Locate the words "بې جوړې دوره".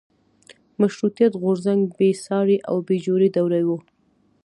2.87-3.59